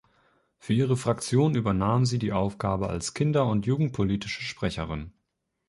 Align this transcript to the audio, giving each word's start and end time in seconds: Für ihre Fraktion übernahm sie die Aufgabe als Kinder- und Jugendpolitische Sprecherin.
Für 0.57 0.73
ihre 0.73 0.97
Fraktion 0.97 1.53
übernahm 1.53 2.07
sie 2.07 2.17
die 2.17 2.31
Aufgabe 2.33 2.89
als 2.89 3.13
Kinder- 3.13 3.45
und 3.45 3.67
Jugendpolitische 3.67 4.41
Sprecherin. 4.41 5.13